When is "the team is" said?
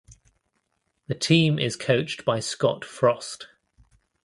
1.05-1.75